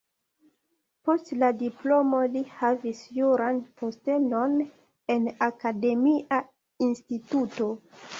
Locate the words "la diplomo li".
1.41-2.41